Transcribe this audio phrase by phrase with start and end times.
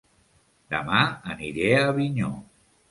[0.75, 1.03] Dema
[1.37, 2.37] aniré a Avinyó